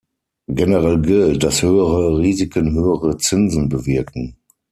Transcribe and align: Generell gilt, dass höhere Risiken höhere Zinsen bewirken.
Generell 0.51 0.99
gilt, 0.99 1.43
dass 1.43 1.61
höhere 1.61 2.17
Risiken 2.17 2.71
höhere 2.73 3.17
Zinsen 3.17 3.69
bewirken. 3.69 4.35